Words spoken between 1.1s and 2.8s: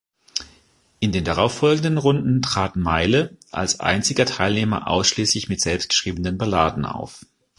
den darauffolgenden Runden trat